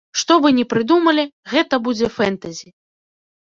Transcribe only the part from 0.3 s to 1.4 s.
бы ні прыдумалі,